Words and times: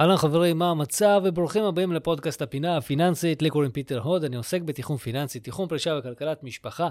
אהלן 0.00 0.16
חברים, 0.16 0.58
מה 0.58 0.70
המצב? 0.70 1.22
וברוכים 1.24 1.64
הבאים 1.64 1.92
לפודקאסט 1.92 2.42
הפינה 2.42 2.76
הפיננסית. 2.76 3.42
לי 3.42 3.50
קוראים 3.50 3.70
פיטר 3.70 4.00
הוד, 4.00 4.24
אני 4.24 4.36
עוסק 4.36 4.62
בתיחום 4.62 4.96
פיננסי, 4.96 5.40
תיחום 5.40 5.68
פרישה 5.68 5.98
וכלכלת 5.98 6.42
משפחה. 6.42 6.88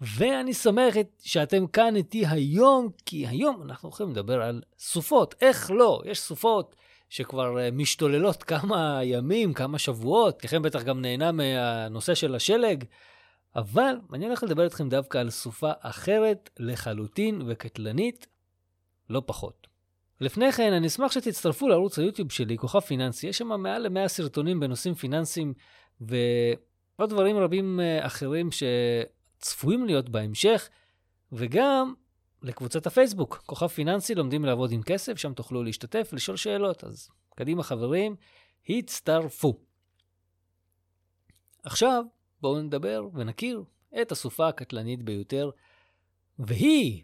ואני 0.00 0.54
שמח 0.54 0.94
שאתם 1.22 1.66
כאן 1.66 1.96
איתי 1.96 2.26
היום, 2.26 2.88
כי 3.06 3.26
היום 3.26 3.62
אנחנו 3.62 3.88
הולכים 3.88 4.10
לדבר 4.10 4.42
על 4.42 4.62
סופות. 4.78 5.34
איך 5.40 5.70
לא? 5.70 6.02
יש 6.04 6.20
סופות 6.20 6.76
שכבר 7.08 7.58
אה, 7.58 7.70
משתוללות 7.70 8.42
כמה 8.42 9.00
ימים, 9.02 9.54
כמה 9.54 9.78
שבועות. 9.78 10.44
לכם 10.44 10.62
בטח 10.62 10.82
גם 10.82 11.00
נהנה 11.00 11.32
מהנושא 11.32 12.14
של 12.14 12.34
השלג. 12.34 12.84
אבל 13.56 13.94
אני 14.12 14.26
הולך 14.26 14.42
לדבר 14.42 14.64
איתכם 14.64 14.88
דווקא 14.88 15.18
על 15.18 15.30
סופה 15.30 15.70
אחרת 15.80 16.50
לחלוטין 16.58 17.42
וקטלנית, 17.46 18.26
לא 19.10 19.22
פחות. 19.26 19.69
לפני 20.20 20.52
כן, 20.52 20.72
אני 20.72 20.86
אשמח 20.86 21.12
שתצטרפו 21.12 21.68
לערוץ 21.68 21.98
היוטיוב 21.98 22.32
שלי, 22.32 22.58
כוכב 22.58 22.80
פיננסי. 22.80 23.26
יש 23.26 23.38
שם 23.38 23.48
מעל 23.48 23.88
ל-100 23.88 24.08
סרטונים 24.08 24.60
בנושאים 24.60 24.94
פיננסיים 24.94 25.54
ועוד 26.00 27.10
דברים 27.10 27.36
רבים 27.36 27.80
אה, 27.80 28.06
אחרים 28.06 28.48
שצפויים 28.50 29.86
להיות 29.86 30.08
בהמשך, 30.08 30.68
וגם 31.32 31.94
לקבוצת 32.42 32.86
הפייסבוק, 32.86 33.42
כוכב 33.46 33.66
פיננסי, 33.66 34.14
לומדים 34.14 34.44
לעבוד 34.44 34.72
עם 34.72 34.82
כסף, 34.82 35.16
שם 35.16 35.34
תוכלו 35.34 35.62
להשתתף, 35.62 36.10
לשאול 36.12 36.36
שאלות. 36.36 36.84
אז 36.84 37.08
קדימה 37.34 37.62
חברים, 37.62 38.16
הצטרפו. 38.68 39.58
עכשיו, 41.62 42.04
בואו 42.40 42.62
נדבר 42.62 43.08
ונכיר 43.14 43.62
את 44.02 44.12
הסופה 44.12 44.48
הקטלנית 44.48 45.02
ביותר, 45.02 45.50
והיא 46.38 47.02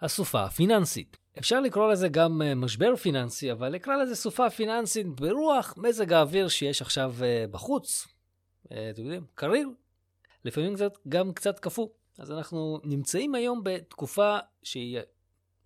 הסופה 0.00 0.44
הפיננסית. 0.44 1.16
אפשר 1.38 1.60
לקרוא 1.60 1.92
לזה 1.92 2.08
גם 2.08 2.42
אה, 2.42 2.54
משבר 2.54 2.96
פיננסי, 2.96 3.52
אבל 3.52 3.68
נקרא 3.68 3.96
לזה 3.96 4.16
סופה 4.16 4.50
פיננסית 4.50 5.06
ברוח 5.06 5.74
מזג 5.76 6.12
האוויר 6.12 6.48
שיש 6.48 6.82
עכשיו 6.82 7.14
אה, 7.22 7.44
בחוץ. 7.50 8.06
אה, 8.72 8.90
אתם 8.90 9.02
יודעים, 9.02 9.24
קריר. 9.34 9.68
לפעמים 10.44 10.74
קצת, 10.74 10.98
גם 11.08 11.32
קצת 11.32 11.58
קפוא. 11.58 11.88
אז 12.18 12.32
אנחנו 12.32 12.80
נמצאים 12.84 13.34
היום 13.34 13.60
בתקופה 13.64 14.38
שהיא, 14.62 14.98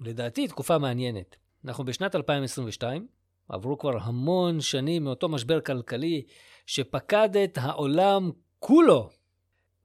לדעתי, 0.00 0.48
תקופה 0.48 0.78
מעניינת. 0.78 1.36
אנחנו 1.64 1.84
בשנת 1.84 2.14
2022, 2.14 3.06
עברו 3.48 3.78
כבר 3.78 3.98
המון 4.02 4.60
שנים 4.60 5.04
מאותו 5.04 5.28
משבר 5.28 5.60
כלכלי 5.60 6.22
שפקד 6.66 7.36
את 7.36 7.58
העולם 7.60 8.30
כולו. 8.58 9.10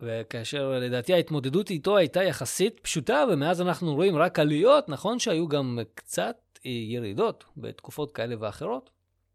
וכאשר 0.02 0.80
לדעתי 0.81 1.13
ההתמודדות 1.13 1.69
איתו 1.69 1.97
הייתה 1.97 2.23
יחסית 2.23 2.80
פשוטה, 2.80 3.23
ומאז 3.31 3.61
אנחנו 3.61 3.95
רואים 3.95 4.17
רק 4.17 4.39
עליות, 4.39 4.89
נכון 4.89 5.19
שהיו 5.19 5.47
גם 5.47 5.80
קצת 5.95 6.35
ירידות 6.66 7.44
בתקופות 7.58 8.11
כאלה 8.11 8.35
ואחרות, 8.39 8.89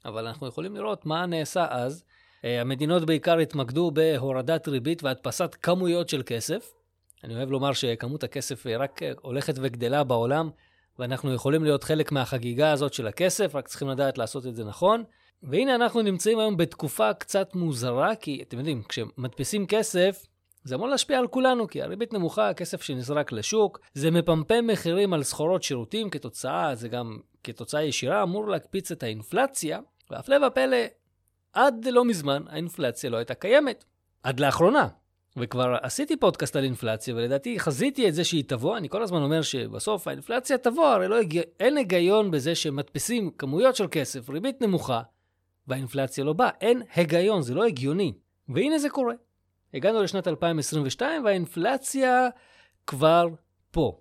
אבל 0.04 0.26
אנחנו 0.26 0.46
יכולים 0.46 0.76
לראות 0.76 1.06
מה 1.06 1.26
נעשה 1.26 1.66
אז. 1.70 2.04
אה, 2.44 2.60
המדינות 2.60 3.06
בעיקר 3.06 3.38
התמקדו 3.38 3.90
בהורדת 3.90 4.68
ריבית 4.68 5.02
והדפסת 5.02 5.56
כמויות 5.62 6.08
של 6.08 6.22
כסף. 6.26 6.72
אני 7.24 7.34
אוהב 7.34 7.50
לומר 7.50 7.72
שכמות 7.72 8.24
הכסף 8.24 8.66
רק 8.66 9.00
הולכת 9.22 9.54
וגדלה 9.56 10.04
בעולם, 10.04 10.50
ואנחנו 10.98 11.34
יכולים 11.34 11.64
להיות 11.64 11.84
חלק 11.84 12.12
מהחגיגה 12.12 12.72
הזאת 12.72 12.92
של 12.94 13.06
הכסף, 13.06 13.54
רק 13.54 13.68
צריכים 13.68 13.88
לדעת 13.88 14.18
לעשות 14.18 14.46
את 14.46 14.56
זה 14.56 14.64
נכון. 14.64 15.04
והנה 15.42 15.74
אנחנו 15.74 16.02
נמצאים 16.02 16.38
היום 16.38 16.56
בתקופה 16.56 17.14
קצת 17.14 17.54
מוזרה, 17.54 18.16
כי 18.16 18.44
אתם 18.48 18.58
יודעים, 18.58 18.82
כשמדפיסים 18.88 19.66
כסף, 19.66 20.26
זה 20.68 20.74
אמור 20.74 20.88
להשפיע 20.88 21.18
על 21.18 21.26
כולנו, 21.26 21.68
כי 21.68 21.82
הריבית 21.82 22.12
נמוכה, 22.12 22.48
הכסף 22.48 22.82
שנזרק 22.82 23.32
לשוק, 23.32 23.80
זה 23.94 24.10
מפמפם 24.10 24.66
מחירים 24.66 25.12
על 25.12 25.22
סחורות 25.22 25.62
שירותים, 25.62 26.10
כתוצאה, 26.10 26.74
זה 26.74 26.88
גם 26.88 27.18
כתוצאה 27.44 27.82
ישירה 27.82 28.22
אמור 28.22 28.48
להקפיץ 28.48 28.90
את 28.90 29.02
האינפלציה, 29.02 29.78
והפלא 30.10 30.46
ופלא, 30.46 30.76
עד 31.52 31.86
לא 31.90 32.04
מזמן 32.04 32.42
האינפלציה 32.48 33.10
לא 33.10 33.16
הייתה 33.16 33.34
קיימת. 33.34 33.84
עד 34.22 34.40
לאחרונה. 34.40 34.88
וכבר 35.36 35.76
עשיתי 35.82 36.16
פודקאסט 36.16 36.56
על 36.56 36.64
אינפלציה, 36.64 37.14
ולדעתי 37.14 37.60
חזיתי 37.60 38.08
את 38.08 38.14
זה 38.14 38.24
שהיא 38.24 38.44
תבוא. 38.46 38.76
אני 38.76 38.88
כל 38.88 39.02
הזמן 39.02 39.22
אומר 39.22 39.42
שבסוף 39.42 40.08
האינפלציה 40.08 40.58
תבוא, 40.58 40.86
הרי 40.86 41.08
לא 41.08 41.18
הגיע, 41.18 41.42
אין 41.60 41.76
היגיון 41.76 42.30
בזה 42.30 42.54
שמדפיסים 42.54 43.30
כמויות 43.30 43.76
של 43.76 43.86
כסף, 43.90 44.30
ריבית 44.30 44.62
נמוכה, 44.62 45.02
והאינפלציה 45.66 46.24
לא 46.24 46.32
באה. 46.32 46.50
אין 46.60 46.82
היגיון, 46.94 47.42
זה 47.42 47.54
לא 47.54 47.64
הגיוני. 47.64 48.12
והנה 48.48 48.78
זה 48.78 48.90
קורה. 48.90 49.14
הגענו 49.74 50.02
לשנת 50.02 50.28
2022 50.28 51.24
והאינפלציה 51.24 52.28
כבר 52.86 53.28
פה. 53.70 54.00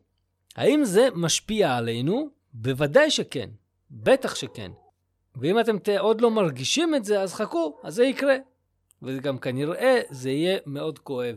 האם 0.56 0.86
זה 0.86 1.08
משפיע 1.16 1.76
עלינו? 1.76 2.30
בוודאי 2.54 3.12
שכן. 3.12 3.50
בטח 3.92 4.36
שכן. 4.36 4.72
ואם 5.36 5.60
אתם 5.60 5.78
עוד 6.00 6.22
לא 6.22 6.32
מרגישים 6.32 6.96
את 6.96 7.06
זה, 7.06 7.22
אז 7.22 7.34
חכו, 7.34 7.78
אז 7.84 7.96
זה 7.96 8.06
יקרה. 8.06 8.36
וגם 9.02 9.38
כנראה 9.38 10.00
זה 10.10 10.30
יהיה 10.30 10.58
מאוד 10.66 11.00
כואב. 11.00 11.36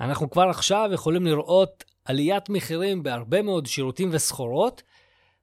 אנחנו 0.00 0.30
כבר 0.30 0.48
עכשיו 0.48 0.90
יכולים 0.92 1.26
לראות 1.26 1.84
עליית 2.04 2.48
מחירים 2.48 3.02
בהרבה 3.02 3.42
מאוד 3.42 3.66
שירותים 3.66 4.08
וסחורות, 4.12 4.82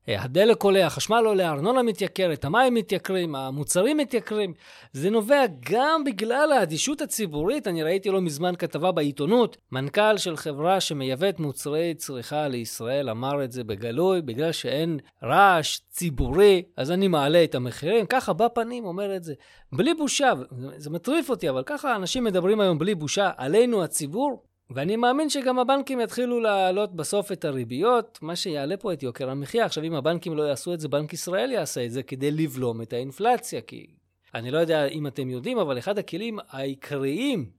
הדלק 0.08 0.64
עולה, 0.64 0.86
החשמל 0.86 1.24
עולה, 1.26 1.50
הארנונה 1.50 1.84
מתייקרת, 1.84 2.46
המים 2.46 2.74
מתייקרים, 2.74 3.36
המוצרים 3.36 3.98
מתייקרים. 3.98 4.54
זה 4.94 5.10
נובע 5.10 5.44
גם 5.72 6.04
בגלל 6.04 6.52
האדישות 6.52 7.02
הציבורית. 7.02 7.68
אני 7.68 7.84
ראיתי 7.84 8.10
לא 8.10 8.22
מזמן 8.22 8.56
כתבה 8.56 8.92
בעיתונות, 8.92 9.58
מנכ"ל 9.72 10.18
של 10.18 10.38
חברה 10.38 10.80
שמייבאת 10.80 11.40
מוצרי 11.40 11.94
צריכה 11.98 12.48
לישראל 12.48 13.10
אמר 13.10 13.44
את 13.44 13.52
זה 13.52 13.64
בגלוי, 13.64 14.22
בגלל 14.22 14.52
שאין 14.52 15.00
רעש 15.24 15.80
ציבורי, 15.90 16.64
אז 16.78 16.92
אני 16.92 17.08
מעלה 17.08 17.44
את 17.44 17.56
המחירים. 17.56 18.06
ככה 18.06 18.34
בפנים 18.34 18.86
אומר 18.86 19.16
את 19.16 19.24
זה. 19.24 19.34
בלי 19.74 19.94
בושה, 19.94 20.34
זה 20.78 20.90
מטריף 20.90 21.30
אותי, 21.30 21.50
אבל 21.50 21.64
ככה 21.66 21.96
אנשים 21.96 22.24
מדברים 22.24 22.60
היום 22.60 22.80
בלי 22.80 22.96
בושה 22.96 23.32
עלינו 23.38 23.84
הציבור. 23.84 24.51
ואני 24.76 24.96
מאמין 24.96 25.30
שגם 25.30 25.60
הבנקים 25.60 26.02
יתחילו 26.02 26.40
להעלות 26.40 26.96
בסוף 26.96 27.32
את 27.32 27.46
הריביות, 27.46 28.20
מה 28.22 28.36
שיעלה 28.36 28.78
פה 28.78 28.94
את 28.94 29.04
יוקר 29.04 29.30
המחיה. 29.30 29.66
עכשיו, 29.66 29.84
אם 29.84 29.94
הבנקים 29.94 30.38
לא 30.38 30.44
יעשו 30.44 30.74
את 30.74 30.80
זה, 30.80 30.88
בנק 30.88 31.14
ישראל 31.14 31.52
יעשה 31.52 31.86
את 31.86 31.92
זה 31.92 32.04
כדי 32.04 32.32
לבלום 32.32 32.82
את 32.82 32.94
האינפלציה, 32.94 33.62
כי 33.62 33.88
אני 34.36 34.52
לא 34.52 34.58
יודע 34.58 34.86
אם 34.86 35.08
אתם 35.08 35.30
יודעים, 35.30 35.60
אבל 35.60 35.78
אחד 35.78 35.98
הכלים 35.98 36.40
העיקריים 36.50 37.50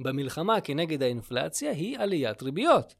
במלחמה 0.00 0.60
כנגד 0.60 1.02
האינפלציה 1.02 1.70
היא 1.70 1.98
עליית 1.98 2.42
ריביות. 2.42 2.94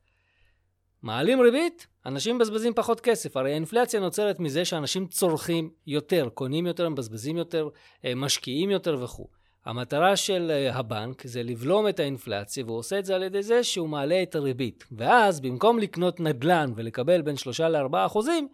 מעלים 1.03 1.41
ריבית, 1.41 1.87
אנשים 2.07 2.37
מבזבזים 2.37 2.75
פחות 2.75 3.01
כסף. 3.01 3.37
הרי 3.37 3.53
האינפלציה 3.53 4.01
נוצרת 4.01 4.41
מזה 4.41 4.65
שאנשים 4.65 5.07
צורכים 5.07 5.71
יותר, 5.87 6.29
קונים 6.35 6.67
יותר, 6.67 6.89
מבזבזים 6.89 7.37
יותר, 7.37 7.69
אה, 8.05 8.15
משקיעים 8.15 8.71
יותר 8.71 8.99
וכו'. 9.03 9.27
המטרה 9.67 10.17
של 10.17 10.51
אה, 10.51 10.77
הבנק 10.77 11.27
זה 11.27 11.43
לבלום 11.43 11.89
את 11.89 12.01
האינפלציה, 12.01 12.65
והוא 12.65 12.79
עושה 12.79 12.99
את 12.99 13.05
זה 13.05 13.15
על 13.15 13.23
ידי 13.23 13.43
זה 13.43 13.65
שהוא 13.65 13.89
מעלה 13.89 14.23
את 14.23 14.35
הריבית. 14.35 14.85
ואז, 14.93 15.41
במקום 15.41 15.79
לקנות 15.79 16.21
נדל"ן 16.21 16.73
ולקבל 16.77 17.23
בין 17.23 17.37
3 17.37 17.61
ל-4 17.61 18.07
אחוזים, 18.07 18.49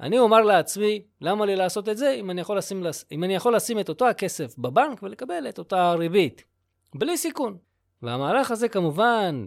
אני 0.00 0.18
אומר 0.18 0.40
לעצמי, 0.40 1.02
למה 1.20 1.46
לי 1.46 1.56
לעשות 1.56 1.88
את 1.88 1.96
זה 1.96 2.10
אם 2.10 2.30
אני, 2.30 2.40
יכול 2.40 2.58
לשים, 2.58 2.82
אם 3.12 3.24
אני 3.24 3.34
יכול 3.34 3.56
לשים 3.56 3.78
את 3.80 3.88
אותו 3.88 4.08
הכסף 4.08 4.58
בבנק 4.58 5.02
ולקבל 5.02 5.48
את 5.48 5.58
אותה 5.58 5.92
ריבית, 5.92 6.44
בלי 6.94 7.16
סיכון. 7.16 7.56
והמהלך 8.02 8.50
הזה 8.50 8.68
כמובן, 8.68 9.46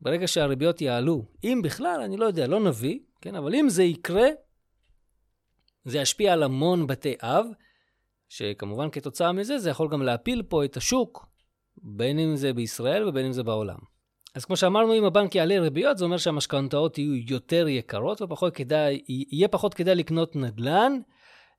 ברגע 0.00 0.26
שהריביות 0.26 0.80
יעלו, 0.80 1.24
אם 1.44 1.60
בכלל, 1.64 2.00
אני 2.04 2.16
לא 2.16 2.24
יודע, 2.24 2.46
לא 2.46 2.60
נביא, 2.60 2.98
כן, 3.20 3.34
אבל 3.34 3.54
אם 3.54 3.68
זה 3.68 3.82
יקרה, 3.82 4.28
זה 5.84 5.98
ישפיע 5.98 6.32
על 6.32 6.42
המון 6.42 6.86
בתי 6.86 7.14
אב, 7.22 7.46
שכמובן 8.28 8.90
כתוצאה 8.90 9.32
מזה 9.32 9.58
זה 9.58 9.70
יכול 9.70 9.88
גם 9.88 10.02
להפיל 10.02 10.42
פה 10.42 10.64
את 10.64 10.76
השוק, 10.76 11.26
בין 11.82 12.18
אם 12.18 12.36
זה 12.36 12.52
בישראל 12.52 13.08
ובין 13.08 13.26
אם 13.26 13.32
זה 13.32 13.42
בעולם. 13.42 13.78
אז 14.34 14.44
כמו 14.44 14.56
שאמרנו, 14.56 14.98
אם 14.98 15.04
הבנק 15.04 15.34
יעלה 15.34 15.60
ריביות, 15.60 15.98
זה 15.98 16.04
אומר 16.04 16.16
שהמשכנתאות 16.16 16.98
יהיו 16.98 17.14
יותר 17.14 17.68
יקרות 17.68 18.22
ופחות 18.22 18.54
כדאי, 18.54 19.02
יהיה 19.08 19.48
פחות 19.48 19.74
כדאי 19.74 19.94
לקנות 19.94 20.36
נדל"ן. 20.36 20.92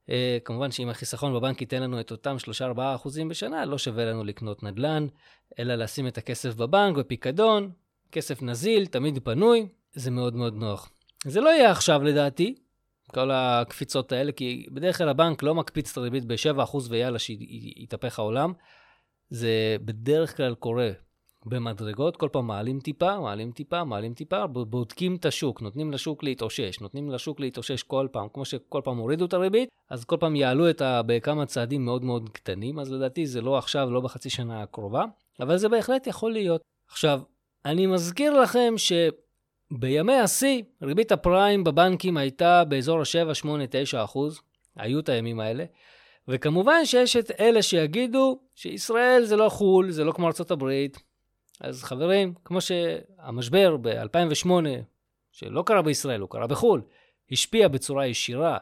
Uh, 0.07 0.11
כמובן 0.45 0.71
שאם 0.71 0.89
החיסכון 0.89 1.33
בבנק 1.33 1.61
ייתן 1.61 1.83
לנו 1.83 1.99
את 1.99 2.11
אותם 2.11 2.35
3-4 2.75 2.79
אחוזים 2.95 3.29
בשנה, 3.29 3.65
לא 3.65 3.77
שווה 3.77 4.05
לנו 4.05 4.23
לקנות 4.23 4.63
נדל"ן, 4.63 5.07
אלא 5.59 5.75
לשים 5.75 6.07
את 6.07 6.17
הכסף 6.17 6.55
בבנק, 6.55 6.97
בפיקדון, 6.97 7.71
כסף 8.11 8.41
נזיל, 8.41 8.85
תמיד 8.85 9.19
פנוי, 9.23 9.67
זה 9.93 10.11
מאוד 10.11 10.35
מאוד 10.35 10.53
נוח. 10.53 10.89
זה 11.25 11.41
לא 11.41 11.49
יהיה 11.49 11.71
עכשיו 11.71 12.03
לדעתי, 12.03 12.55
כל 13.13 13.31
הקפיצות 13.31 14.11
האלה, 14.11 14.31
כי 14.31 14.65
בדרך 14.71 14.97
כלל 14.97 15.09
הבנק 15.09 15.43
לא 15.43 15.55
מקפיץ 15.55 15.91
את 15.91 15.97
הריבית 15.97 16.25
ב-7% 16.25 16.77
ויאללה, 16.89 17.19
שיתהפך 17.19 18.19
העולם. 18.19 18.53
זה 19.29 19.77
בדרך 19.85 20.37
כלל 20.37 20.55
קורה 20.55 20.89
במדרגות, 21.45 22.17
כל 22.17 22.29
פעם 22.31 22.47
מעלים 22.47 22.79
טיפה, 22.79 23.19
מעלים 23.19 23.51
טיפה, 23.51 23.83
מעלים 23.83 24.13
טיפה, 24.13 24.47
בודקים 24.47 25.15
את 25.15 25.25
השוק, 25.25 25.61
נותנים 25.61 25.91
לשוק 25.91 26.23
להתאושש, 26.23 26.79
נותנים 26.81 27.11
לשוק 27.11 27.39
להתאושש 27.39 27.83
כל 27.83 28.07
פעם, 28.11 28.27
כמו 28.33 28.45
שכל 28.45 28.81
פעם 28.83 28.97
הורידו 28.97 29.25
את 29.25 29.33
הריבית, 29.33 29.69
אז 29.89 30.05
כל 30.05 30.17
פעם 30.19 30.35
יעלו 30.35 30.69
את 30.69 30.81
ה... 30.81 31.01
בכמה 31.05 31.45
צעדים 31.45 31.85
מאוד 31.85 32.03
מאוד 32.03 32.29
קטנים, 32.29 32.79
אז 32.79 32.91
לדעתי 32.91 33.25
זה 33.25 33.41
לא 33.41 33.57
עכשיו, 33.57 33.91
לא 33.91 34.01
בחצי 34.01 34.29
שנה 34.29 34.63
הקרובה, 34.63 35.05
אבל 35.39 35.57
זה 35.57 35.69
בהחלט 35.69 36.07
יכול 36.07 36.31
להיות. 36.31 36.61
עכשיו, 36.89 37.21
אני 37.65 37.85
מזכיר 37.85 38.41
לכם 38.41 38.73
ש... 38.77 38.91
בימי 39.71 40.13
השיא, 40.13 40.63
ריבית 40.81 41.11
הפריים 41.11 41.63
בבנקים 41.63 42.17
הייתה 42.17 42.63
באזור 42.63 42.99
ה-7, 42.99 43.33
8, 43.33 43.63
9 43.69 44.03
אחוז. 44.03 44.41
היו 44.75 44.99
את 44.99 45.09
הימים 45.09 45.39
האלה. 45.39 45.65
וכמובן 46.27 46.85
שיש 46.85 47.15
את 47.15 47.31
אלה 47.39 47.61
שיגידו 47.61 48.39
שישראל 48.55 49.23
זה 49.25 49.35
לא 49.35 49.49
חו"ל, 49.49 49.91
זה 49.91 50.03
לא 50.03 50.11
כמו 50.11 50.29
הברית. 50.49 50.99
אז 51.61 51.83
חברים, 51.83 52.33
כמו 52.45 52.61
שהמשבר 52.61 53.77
ב-2008, 53.81 54.49
שלא 55.31 55.63
קרה 55.65 55.81
בישראל, 55.81 56.21
הוא 56.21 56.29
קרה 56.29 56.47
בחו"ל, 56.47 56.81
השפיע 57.31 57.67
בצורה 57.67 58.07
ישירה 58.07 58.57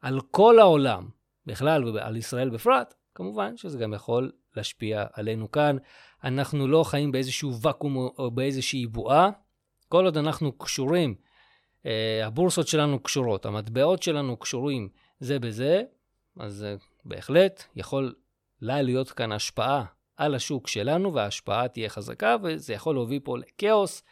על 0.00 0.20
כל 0.30 0.58
העולם 0.58 1.08
בכלל 1.46 1.84
ועל 1.84 2.16
ישראל 2.16 2.50
בפרט, 2.50 2.94
כמובן 3.14 3.56
שזה 3.56 3.78
גם 3.78 3.94
יכול 3.94 4.32
להשפיע 4.56 5.04
עלינו 5.12 5.50
כאן. 5.50 5.76
אנחנו 6.24 6.68
לא 6.68 6.84
חיים 6.84 7.12
באיזשהו 7.12 7.60
ואקום 7.60 7.96
או 7.96 8.30
באיזושהי 8.30 8.86
בועה. 8.86 9.30
כל 9.88 10.04
עוד 10.04 10.16
אנחנו 10.16 10.52
קשורים, 10.52 11.14
אה, 11.86 12.26
הבורסות 12.26 12.68
שלנו 12.68 13.02
קשורות, 13.02 13.46
המטבעות 13.46 14.02
שלנו 14.02 14.36
קשורים 14.36 14.88
זה 15.20 15.38
בזה, 15.38 15.82
אז 16.40 16.66
בהחלט 17.04 17.64
יכול 17.76 18.14
לה 18.62 18.82
להיות 18.82 19.10
כאן 19.10 19.32
השפעה 19.32 19.84
על 20.16 20.34
השוק 20.34 20.68
שלנו, 20.68 21.14
וההשפעה 21.14 21.68
תהיה 21.68 21.88
חזקה, 21.88 22.36
וזה 22.42 22.72
יכול 22.72 22.94
להוביל 22.94 23.20
פה 23.20 23.38
לכאוס, 23.38 24.02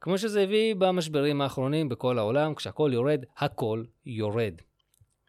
כמו 0.00 0.18
שזה 0.18 0.42
הביא 0.42 0.74
במשברים 0.74 1.40
האחרונים 1.40 1.88
בכל 1.88 2.18
העולם, 2.18 2.54
כשהכול 2.54 2.92
יורד, 2.92 3.24
הכל 3.38 3.84
יורד. 4.06 4.54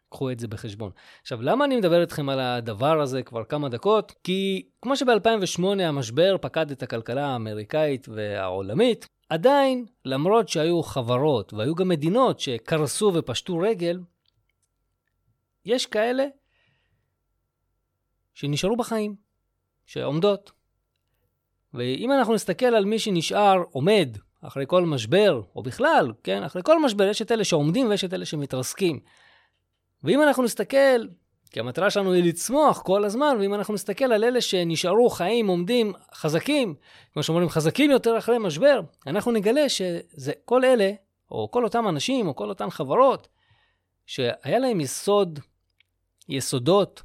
קחו 0.08 0.30
את 0.30 0.38
זה 0.38 0.48
בחשבון. 0.48 0.90
עכשיו, 1.22 1.42
למה 1.42 1.64
אני 1.64 1.76
מדבר 1.76 2.00
איתכם 2.00 2.28
על 2.28 2.40
הדבר 2.40 3.00
הזה 3.00 3.22
כבר 3.22 3.44
כמה 3.44 3.68
דקות? 3.68 4.12
כי 4.24 4.68
כמו 4.82 4.96
שב-2008 4.96 5.82
המשבר 5.82 6.36
פקד 6.40 6.70
את 6.70 6.82
הכלכלה 6.82 7.26
האמריקאית 7.26 8.08
והעולמית, 8.08 9.06
עדיין, 9.28 9.86
למרות 10.04 10.48
שהיו 10.48 10.82
חברות 10.82 11.52
והיו 11.52 11.74
גם 11.74 11.88
מדינות 11.88 12.40
שקרסו 12.40 13.12
ופשטו 13.14 13.58
רגל, 13.58 14.00
יש 15.64 15.86
כאלה 15.86 16.24
שנשארו 18.34 18.76
בחיים, 18.76 19.14
שעומדות. 19.86 20.52
ואם 21.74 22.12
אנחנו 22.12 22.34
נסתכל 22.34 22.66
על 22.66 22.84
מי 22.84 22.98
שנשאר 22.98 23.62
עומד 23.70 24.16
אחרי 24.40 24.64
כל 24.66 24.84
משבר, 24.84 25.42
או 25.56 25.62
בכלל, 25.62 26.12
כן, 26.22 26.42
אחרי 26.42 26.62
כל 26.64 26.82
משבר 26.82 27.04
יש 27.04 27.22
את 27.22 27.32
אלה 27.32 27.44
שעומדים 27.44 27.88
ויש 27.88 28.04
את 28.04 28.14
אלה 28.14 28.24
שמתרסקים. 28.24 29.00
ואם 30.04 30.22
אנחנו 30.22 30.42
נסתכל, 30.42 31.06
כי 31.54 31.60
המטרה 31.60 31.90
שלנו 31.90 32.12
היא 32.12 32.24
לצמוח 32.24 32.82
כל 32.82 33.04
הזמן, 33.04 33.36
ואם 33.40 33.54
אנחנו 33.54 33.74
נסתכל 33.74 34.04
על 34.04 34.24
אלה 34.24 34.40
שנשארו 34.40 35.10
חיים, 35.10 35.46
עומדים, 35.46 35.92
חזקים, 36.14 36.74
כמו 37.12 37.22
שאומרים, 37.22 37.48
חזקים 37.48 37.90
יותר 37.90 38.18
אחרי 38.18 38.38
משבר, 38.38 38.80
אנחנו 39.06 39.32
נגלה 39.32 39.68
שזה 39.68 40.32
כל 40.44 40.64
אלה, 40.64 40.90
או 41.30 41.50
כל 41.50 41.64
אותם 41.64 41.88
אנשים, 41.88 42.28
או 42.28 42.36
כל 42.36 42.48
אותן 42.48 42.70
חברות, 42.70 43.28
שהיה 44.06 44.58
להם 44.58 44.80
יסוד, 44.80 45.38
יסודות 46.28 47.02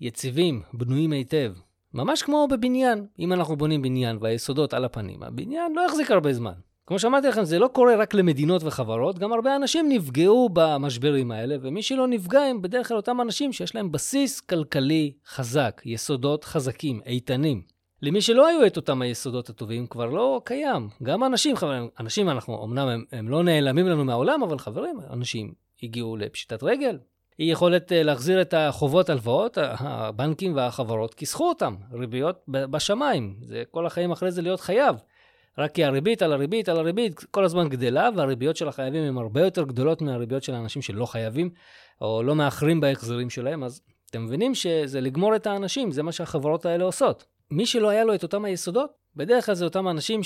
יציבים, 0.00 0.62
בנויים 0.72 1.12
היטב. 1.12 1.52
ממש 1.94 2.22
כמו 2.22 2.48
בבניין. 2.50 3.06
אם 3.18 3.32
אנחנו 3.32 3.56
בונים 3.56 3.82
בניין 3.82 4.18
והיסודות 4.20 4.74
על 4.74 4.84
הפנים, 4.84 5.22
הבניין 5.22 5.72
לא 5.76 5.82
יחזיק 5.88 6.10
הרבה 6.10 6.32
זמן. 6.32 6.65
כמו 6.86 6.98
שאמרתי 6.98 7.28
לכם, 7.28 7.44
זה 7.44 7.58
לא 7.58 7.68
קורה 7.68 7.96
רק 7.96 8.14
למדינות 8.14 8.62
וחברות, 8.64 9.18
גם 9.18 9.32
הרבה 9.32 9.56
אנשים 9.56 9.88
נפגעו 9.88 10.48
במשברים 10.52 11.30
האלה, 11.30 11.56
ומי 11.62 11.82
שלא 11.82 12.08
נפגע 12.08 12.40
הם 12.40 12.62
בדרך 12.62 12.88
כלל 12.88 12.96
אותם 12.96 13.20
אנשים 13.20 13.52
שיש 13.52 13.74
להם 13.74 13.92
בסיס 13.92 14.40
כלכלי 14.40 15.12
חזק, 15.26 15.82
יסודות 15.84 16.44
חזקים, 16.44 17.00
איתנים. 17.06 17.62
למי 18.02 18.20
שלא 18.20 18.46
היו 18.46 18.66
את 18.66 18.76
אותם 18.76 19.02
היסודות 19.02 19.48
הטובים, 19.48 19.86
כבר 19.86 20.06
לא 20.06 20.40
קיים. 20.44 20.88
גם 21.02 21.24
אנשים, 21.24 21.56
חברים, 21.56 21.88
אנשים 22.00 22.28
אנחנו, 22.28 22.64
אמנם 22.64 22.88
הם, 22.88 23.04
הם 23.12 23.28
לא 23.28 23.42
נעלמים 23.42 23.86
לנו 23.86 24.04
מהעולם, 24.04 24.42
אבל 24.42 24.58
חברים, 24.58 24.96
אנשים 25.10 25.52
הגיעו 25.82 26.16
לפשיטת 26.16 26.62
רגל, 26.62 26.98
אי 27.38 27.44
יכולת 27.44 27.92
אה, 27.92 28.02
להחזיר 28.02 28.40
את 28.40 28.54
החובות 28.54 29.10
הלוואות, 29.10 29.58
הבנקים 29.60 30.56
והחברות 30.56 31.14
כיסחו 31.14 31.48
אותם, 31.48 31.74
ריביות 31.92 32.36
בשמיים. 32.48 33.36
זה 33.42 33.62
כל 33.70 33.86
החיים 33.86 34.12
אחרי 34.12 34.30
זה 34.30 34.42
להיות 34.42 34.60
חייב. 34.60 34.96
רק 35.58 35.72
כי 35.72 35.84
הריבית 35.84 36.22
על 36.22 36.32
הריבית 36.32 36.68
על 36.68 36.76
הריבית 36.76 37.24
כל 37.30 37.44
הזמן 37.44 37.68
גדלה, 37.68 38.08
והריביות 38.16 38.56
של 38.56 38.68
החייבים 38.68 39.02
הן 39.02 39.16
הרבה 39.16 39.40
יותר 39.40 39.62
גדולות 39.62 40.02
מהריביות 40.02 40.42
של 40.42 40.54
האנשים 40.54 40.82
שלא 40.82 41.06
חייבים, 41.06 41.50
או 42.00 42.22
לא 42.22 42.34
מאחרים 42.34 42.80
בהחזרים 42.80 43.30
שלהם, 43.30 43.64
אז 43.64 43.80
אתם 44.10 44.24
מבינים 44.24 44.54
שזה 44.54 45.00
לגמור 45.00 45.36
את 45.36 45.46
האנשים, 45.46 45.92
זה 45.92 46.02
מה 46.02 46.12
שהחברות 46.12 46.66
האלה 46.66 46.84
עושות. 46.84 47.24
מי 47.50 47.66
שלא 47.66 47.88
היה 47.88 48.04
לו 48.04 48.14
את 48.14 48.22
אותם 48.22 48.44
היסודות, 48.44 48.90
בדרך 49.16 49.46
כלל 49.46 49.54
זה 49.54 49.64
אותם 49.64 49.88
אנשים 49.88 50.20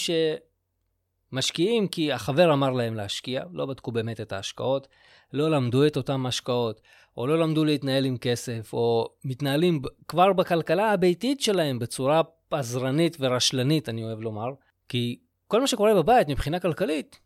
שמשקיעים 1.33 1.89
כי 1.89 2.13
החבר 2.13 2.53
אמר 2.53 2.71
להם 2.71 2.95
להשקיע, 2.95 3.45
לא 3.53 3.67
בדקו 3.67 3.93
באמת 3.93 4.21
את 4.21 4.33
ההשקעות, 4.33 4.89
לא 5.33 5.51
למדו 5.51 5.87
את 5.87 5.97
אותם 5.97 6.27
השקעות, 6.27 6.81
או 7.17 7.27
לא 7.27 7.39
למדו 7.39 7.65
להתנהל 7.65 8.05
עם 8.05 8.17
כסף, 8.17 8.73
או 8.73 9.09
מתנהלים 9.25 9.83
כבר 10.09 10.33
בכלכלה 10.33 10.93
הביתית 10.93 11.41
שלהם 11.41 11.79
בצורה 11.79 12.23
פזרנית 12.49 13.17
ורשלנית, 13.21 13.89
אני 13.89 14.05
אוהב 14.05 14.21
לומר. 14.21 14.51
כי 14.91 15.19
כל 15.47 15.61
מה 15.61 15.67
שקורה 15.67 15.95
בבית 15.95 16.29
מבחינה 16.29 16.61
כלכלית, 16.61 17.21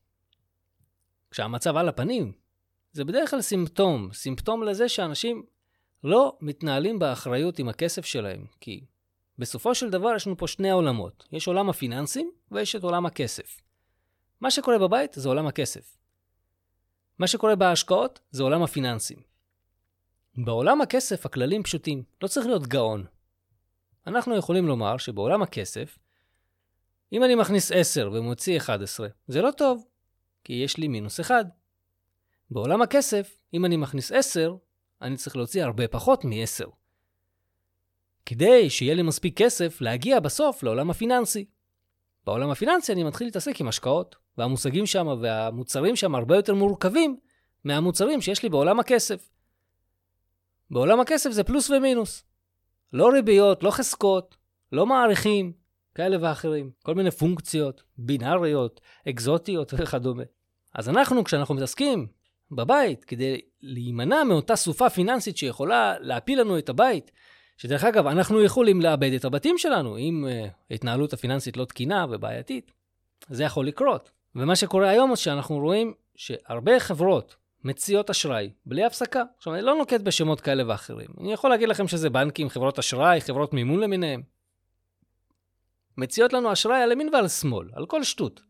כשהמצב 1.30 1.76
על 1.76 1.88
הפנים, 1.88 2.32
זה 2.92 3.04
בדרך 3.04 3.30
כלל 3.30 3.40
סימפטום, 3.40 4.12
סימפטום 4.12 4.62
לזה 4.62 4.88
שאנשים 4.88 5.42
לא 6.04 6.36
מתנהלים 6.40 6.98
באחריות 6.98 7.58
עם 7.58 7.68
הכסף 7.68 8.04
שלהם, 8.04 8.46
כי 8.60 8.84
בסופו 9.38 9.74
של 9.74 9.90
דבר 9.90 10.12
יש 10.16 10.26
לנו 10.26 10.36
פה 10.36 10.46
שני 10.46 10.70
עולמות. 10.70 11.28
יש 11.32 11.48
עולם 11.48 11.70
הפיננסים 11.70 12.30
ויש 12.50 12.76
את 12.76 12.82
עולם 12.82 13.06
הכסף. 13.06 13.60
מה 14.40 14.50
שקורה 14.50 14.78
בבית 14.78 15.12
זה 15.12 15.28
עולם 15.28 15.46
הכסף. 15.46 15.96
מה 17.18 17.26
שקורה 17.26 17.56
בהשקעות 17.56 18.20
זה 18.30 18.42
עולם 18.42 18.62
הפיננסים. 18.62 19.18
בעולם 20.36 20.80
הכסף 20.80 21.26
הכללים 21.26 21.62
פשוטים, 21.62 22.02
לא 22.22 22.28
צריך 22.28 22.46
להיות 22.46 22.66
גאון. 22.66 23.04
אנחנו 24.06 24.36
יכולים 24.36 24.66
לומר 24.66 24.96
שבעולם 24.96 25.42
הכסף, 25.42 25.98
אם 27.14 27.24
אני 27.24 27.34
מכניס 27.34 27.72
10 27.72 28.10
ומוציא 28.12 28.56
11, 28.56 29.08
זה 29.26 29.42
לא 29.42 29.50
טוב, 29.50 29.84
כי 30.44 30.52
יש 30.52 30.76
לי 30.76 30.88
מינוס 30.88 31.20
1. 31.20 31.46
בעולם 32.50 32.82
הכסף, 32.82 33.36
אם 33.54 33.64
אני 33.64 33.76
מכניס 33.76 34.12
10, 34.12 34.56
אני 35.02 35.16
צריך 35.16 35.36
להוציא 35.36 35.64
הרבה 35.64 35.88
פחות 35.88 36.24
מ-10. 36.24 36.66
כדי 38.26 38.70
שיהיה 38.70 38.94
לי 38.94 39.02
מספיק 39.02 39.36
כסף 39.42 39.80
להגיע 39.80 40.20
בסוף 40.20 40.62
לעולם 40.62 40.90
הפיננסי. 40.90 41.44
בעולם 42.26 42.50
הפיננסי 42.50 42.92
אני 42.92 43.04
מתחיל 43.04 43.26
להתעסק 43.26 43.60
עם 43.60 43.68
השקעות, 43.68 44.16
והמושגים 44.38 44.86
שם 44.86 45.06
והמוצרים 45.22 45.96
שם 45.96 46.14
הרבה 46.14 46.36
יותר 46.36 46.54
מורכבים 46.54 47.16
מהמוצרים 47.64 48.20
שיש 48.20 48.42
לי 48.42 48.48
בעולם 48.48 48.80
הכסף. 48.80 49.30
בעולם 50.70 51.00
הכסף 51.00 51.30
זה 51.30 51.44
פלוס 51.44 51.70
ומינוס. 51.70 52.24
לא 52.92 53.08
ריביות, 53.08 53.62
לא 53.62 53.70
חזקות, 53.70 54.36
לא 54.72 54.86
מעריכים, 54.86 55.63
כאלה 55.94 56.16
ואחרים. 56.20 56.70
כל 56.82 56.94
מיני 56.94 57.10
פונקציות, 57.10 57.82
בינאריות, 57.98 58.80
אקזוטיות 59.08 59.74
וכדומה. 59.78 60.22
אז 60.74 60.88
אנחנו, 60.88 61.24
כשאנחנו 61.24 61.54
מתעסקים 61.54 62.06
בבית, 62.50 63.04
כדי 63.04 63.40
להימנע 63.62 64.24
מאותה 64.24 64.56
סופה 64.56 64.90
פיננסית 64.90 65.36
שיכולה 65.36 65.94
להפיל 66.00 66.40
לנו 66.40 66.58
את 66.58 66.68
הבית, 66.68 67.10
שדרך 67.56 67.84
אגב, 67.84 68.06
אנחנו 68.06 68.42
יכולים 68.42 68.80
לאבד 68.80 69.12
את 69.12 69.24
הבתים 69.24 69.58
שלנו 69.58 69.98
אם 69.98 70.26
uh, 70.28 70.50
ההתנהלות 70.70 71.12
הפיננסית 71.12 71.56
לא 71.56 71.64
תקינה 71.64 72.06
ובעייתית. 72.10 72.72
זה 73.28 73.44
יכול 73.44 73.66
לקרות. 73.66 74.10
ומה 74.36 74.56
שקורה 74.56 74.88
היום 74.88 75.14
זה 75.14 75.20
שאנחנו 75.20 75.58
רואים 75.58 75.94
שהרבה 76.16 76.80
חברות 76.80 77.36
מציעות 77.64 78.10
אשראי 78.10 78.50
בלי 78.66 78.84
הפסקה. 78.84 79.22
עכשיו, 79.36 79.54
אני 79.54 79.62
לא 79.62 79.74
נוקט 79.74 80.00
בשמות 80.00 80.40
כאלה 80.40 80.62
ואחרים. 80.68 81.08
אני 81.20 81.32
יכול 81.32 81.50
להגיד 81.50 81.68
לכם 81.68 81.88
שזה 81.88 82.10
בנקים, 82.10 82.48
חברות 82.48 82.78
אשראי, 82.78 83.20
חברות 83.20 83.52
מימון 83.52 83.80
למיניהם. 83.80 84.22
מציעות 85.96 86.32
לנו 86.32 86.52
אשראי 86.52 86.82
על 86.82 86.92
ימין 86.92 87.14
ועל 87.14 87.28
שמאל, 87.28 87.68
על 87.72 87.86
כל 87.86 88.02
שטות. 88.02 88.40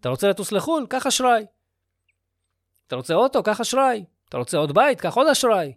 אתה 0.00 0.08
רוצה 0.08 0.28
לטוס 0.28 0.52
לחו"ל? 0.52 0.86
קח 0.88 1.06
אשראי. 1.06 1.46
אתה 2.86 2.96
רוצה 2.96 3.14
אוטו? 3.14 3.42
קח 3.42 3.60
אשראי. 3.60 4.04
אתה 4.28 4.36
רוצה 4.36 4.58
עוד 4.58 4.74
בית? 4.74 5.00
קח 5.00 5.14
עוד 5.14 5.26
אשראי. 5.26 5.74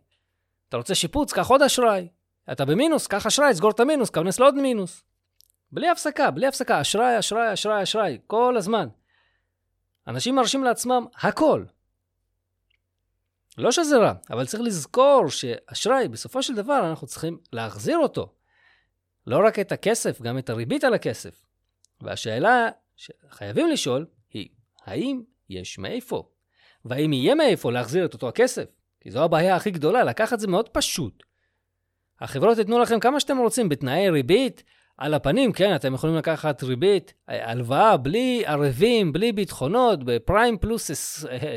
אתה 0.69 0.77
רוצה 0.77 0.95
שיפוץ? 0.95 1.33
קח 1.33 1.47
עוד 1.47 1.61
אשראי. 1.61 2.07
אתה 2.51 2.65
במינוס? 2.65 3.07
קח 3.07 3.25
אשראי, 3.25 3.53
סגור 3.53 3.71
את 3.71 3.79
המינוס, 3.79 4.09
כנס 4.09 4.39
לעוד 4.39 4.55
מינוס. 4.55 5.03
בלי 5.71 5.89
הפסקה, 5.89 6.31
בלי 6.31 6.47
הפסקה, 6.47 6.81
אשראי, 6.81 7.19
אשראי, 7.19 7.53
אשראי, 7.53 7.83
אשראי, 7.83 8.17
כל 8.27 8.57
הזמן. 8.57 8.87
אנשים 10.07 10.35
מרשים 10.35 10.63
לעצמם 10.63 11.05
הכל. 11.15 11.63
לא 13.57 13.71
שזה 13.71 13.97
רע, 13.97 14.13
אבל 14.29 14.45
צריך 14.45 14.63
לזכור 14.63 15.29
שאשראי, 15.29 16.07
בסופו 16.07 16.43
של 16.43 16.55
דבר 16.55 16.89
אנחנו 16.89 17.07
צריכים 17.07 17.37
להחזיר 17.53 17.97
אותו. 17.97 18.33
לא 19.27 19.45
רק 19.47 19.59
את 19.59 19.71
הכסף, 19.71 20.21
גם 20.21 20.37
את 20.37 20.49
הריבית 20.49 20.83
על 20.83 20.93
הכסף. 20.93 21.45
והשאלה 22.01 22.69
שחייבים 22.95 23.69
לשאול 23.69 24.05
היא, 24.33 24.49
האם 24.85 25.21
יש 25.49 25.79
מאיפה? 25.79 26.29
והאם 26.85 27.13
יהיה 27.13 27.35
מאיפה 27.35 27.71
להחזיר 27.71 28.05
את 28.05 28.13
אותו 28.13 28.27
הכסף? 28.27 28.65
כי 29.01 29.11
זו 29.11 29.23
הבעיה 29.23 29.55
הכי 29.55 29.71
גדולה, 29.71 30.03
לקחת 30.03 30.39
זה 30.39 30.47
מאוד 30.47 30.69
פשוט. 30.69 31.23
החברות 32.21 32.57
ייתנו 32.57 32.79
לכם 32.79 32.99
כמה 32.99 33.19
שאתם 33.19 33.37
רוצים 33.37 33.69
בתנאי 33.69 34.09
ריבית 34.09 34.63
על 34.97 35.13
הפנים, 35.13 35.51
כן, 35.51 35.75
אתם 35.75 35.93
יכולים 35.93 36.15
לקחת 36.15 36.63
ריבית, 36.63 37.13
הלוואה 37.27 37.97
בלי 37.97 38.43
ערבים, 38.45 39.13
בלי 39.13 39.31
ביטחונות, 39.31 40.03
בפריים 40.03 40.57
פלוס 40.57 40.91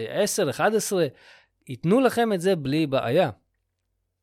10, 0.09 0.50
11, 0.50 1.06
ייתנו 1.68 2.00
לכם 2.00 2.33
את 2.33 2.40
זה 2.40 2.56
בלי 2.56 2.87
בעיה. 2.87 3.30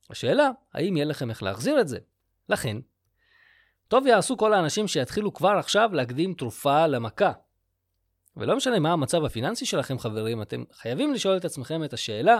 השאלה, 0.09 0.49
האם 0.73 0.97
יהיה 0.97 1.05
לכם 1.05 1.29
איך 1.29 1.43
להחזיר 1.43 1.81
את 1.81 1.87
זה? 1.87 1.97
לכן, 2.49 2.77
טוב 3.91 4.07
יעשו 4.07 4.37
כל 4.37 4.53
האנשים 4.53 4.87
שיתחילו 4.87 5.33
כבר 5.33 5.49
עכשיו 5.49 5.89
להקדים 5.93 6.33
תרופה 6.33 6.87
למכה. 6.87 7.31
ולא 8.37 8.55
משנה 8.55 8.79
מה 8.79 8.91
המצב 8.91 9.25
הפיננסי 9.25 9.65
שלכם, 9.65 9.99
חברים, 9.99 10.41
אתם 10.41 10.63
חייבים 10.73 11.13
לשאול 11.13 11.37
את 11.37 11.45
עצמכם 11.45 11.83
את 11.83 11.93
השאלה, 11.93 12.39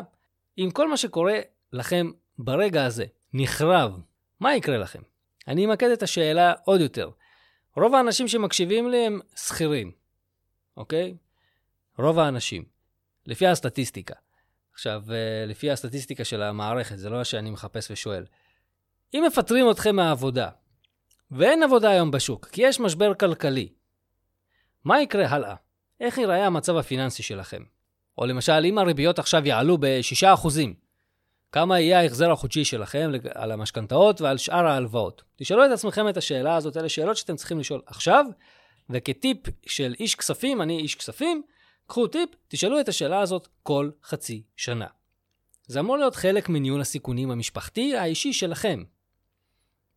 אם 0.57 0.69
כל 0.73 0.89
מה 0.89 0.97
שקורה 0.97 1.39
לכם 1.73 2.11
ברגע 2.39 2.85
הזה 2.85 3.05
נחרב, 3.33 3.99
מה 4.39 4.55
יקרה 4.55 4.77
לכם? 4.77 5.01
אני 5.47 5.65
אמקד 5.65 5.89
את 5.89 6.03
השאלה 6.03 6.53
עוד 6.65 6.81
יותר. 6.81 7.09
רוב 7.77 7.95
האנשים 7.95 8.27
שמקשיבים 8.27 8.89
לי 8.89 9.05
הם 9.05 9.19
שכירים, 9.35 9.91
אוקיי? 10.77 11.15
רוב 11.97 12.19
האנשים, 12.19 12.63
לפי 13.25 13.47
הסטטיסטיקה. 13.47 14.15
עכשיו, 14.73 15.03
אה, 15.11 15.45
לפי 15.47 15.71
הסטטיסטיקה 15.71 16.23
של 16.23 16.41
המערכת, 16.41 16.97
זה 16.97 17.09
לא 17.09 17.23
שאני 17.23 17.49
מחפש 17.49 17.91
ושואל. 17.91 18.25
אם 19.13 19.23
מפטרים 19.27 19.71
אתכם 19.71 19.95
מהעבודה, 19.95 20.49
ואין 21.31 21.63
עבודה 21.63 21.89
היום 21.89 22.11
בשוק, 22.11 22.47
כי 22.47 22.61
יש 22.61 22.79
משבר 22.79 23.13
כלכלי, 23.13 23.69
מה 24.83 25.01
יקרה 25.01 25.27
הלאה? 25.27 25.55
איך 25.99 26.17
ייראה 26.17 26.45
המצב 26.45 26.77
הפיננסי 26.77 27.23
שלכם? 27.23 27.63
או 28.17 28.25
למשל, 28.25 28.65
אם 28.65 28.77
הריביות 28.77 29.19
עכשיו 29.19 29.47
יעלו 29.47 29.77
ב-6%, 29.77 30.47
כמה 31.51 31.79
יהיה 31.79 31.99
ההחזר 31.99 32.31
החודשי 32.31 32.65
שלכם 32.65 33.11
על 33.33 33.51
המשכנתאות 33.51 34.21
ועל 34.21 34.37
שאר 34.37 34.67
ההלוואות? 34.67 35.23
תשאלו 35.35 35.65
את 35.65 35.71
עצמכם 35.71 36.09
את 36.09 36.17
השאלה 36.17 36.55
הזאת, 36.55 36.77
אלה 36.77 36.89
שאלות 36.89 37.17
שאתם 37.17 37.35
צריכים 37.35 37.59
לשאול 37.59 37.81
עכשיו, 37.85 38.25
וכטיפ 38.89 39.37
של 39.65 39.95
איש 39.99 40.15
כספים, 40.15 40.61
אני 40.61 40.79
איש 40.79 40.95
כספים, 40.95 41.41
קחו 41.87 42.07
טיפ, 42.07 42.29
תשאלו 42.47 42.79
את 42.79 42.89
השאלה 42.89 43.19
הזאת 43.19 43.47
כל 43.63 43.89
חצי 44.03 44.43
שנה. 44.55 44.87
זה 45.67 45.79
אמור 45.79 45.97
להיות 45.97 46.15
חלק 46.15 46.49
מניהול 46.49 46.81
הסיכונים 46.81 47.31
המשפחתי 47.31 47.95
האישי 47.95 48.33
שלכם. 48.33 48.83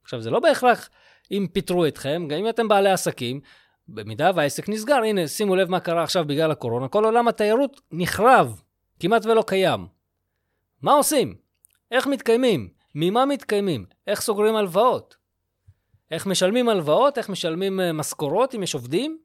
עכשיו, 0.03 0.21
זה 0.21 0.31
לא 0.31 0.41
בהכרח 0.41 0.91
אם 1.33 1.47
פיטרו 1.53 1.87
אתכם, 1.87 2.27
גם 2.29 2.39
אם 2.39 2.49
אתם 2.49 2.69
בעלי 2.69 2.91
עסקים, 2.91 3.41
במידה 3.89 4.31
והעסק 4.35 4.69
נסגר, 4.69 4.97
הנה, 4.97 5.29
שימו 5.29 5.57
לב 5.57 5.71
מה 5.71 5.81
קרה 5.81 6.03
עכשיו 6.03 6.25
בגלל 6.25 6.51
הקורונה, 6.51 6.89
כל 6.89 7.05
עולם 7.05 7.29
התיירות 7.29 7.81
נחרב, 7.93 8.63
כמעט 9.01 9.27
ולא 9.27 9.45
קיים. 9.47 9.87
מה 10.83 10.93
עושים? 10.93 11.35
איך 11.91 12.07
מתקיימים? 12.07 12.69
ממה 12.95 13.27
מתקיימים? 13.27 13.87
איך 14.07 14.21
סוגרים 14.21 14.57
הלוואות? 14.57 15.17
איך 16.11 16.27
משלמים 16.27 16.69
הלוואות? 16.69 17.19
איך 17.19 17.29
משלמים 17.29 17.81
אה, 17.81 17.93
משכורות 17.93 18.55
אם 18.55 18.63
יש 18.63 18.75
עובדים? 18.75 19.19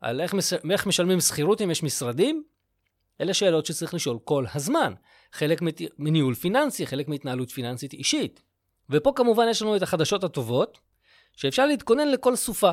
על 0.00 0.20
איך, 0.20 0.34
מש... 0.34 0.52
איך 0.70 0.86
משלמים 0.86 1.20
שכירות 1.20 1.62
אם 1.62 1.70
יש 1.70 1.82
משרדים? 1.82 2.42
אלה 3.20 3.34
שאלות 3.34 3.66
שצריך 3.66 3.94
לשאול 3.94 4.18
כל 4.24 4.44
הזמן. 4.54 4.94
חלק 5.32 5.60
מניהול 5.98 6.34
פיננסי, 6.34 6.86
חלק 6.86 7.08
מהתנהלות 7.08 7.50
פיננסית 7.50 7.92
אישית. 7.92 8.42
ופה 8.90 9.12
כמובן 9.16 9.46
יש 9.50 9.62
לנו 9.62 9.76
את 9.76 9.82
החדשות 9.82 10.24
הטובות, 10.24 10.78
שאפשר 11.36 11.66
להתכונן 11.66 12.08
לכל 12.08 12.36
סופה. 12.36 12.70